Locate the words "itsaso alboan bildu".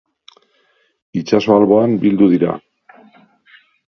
1.19-2.31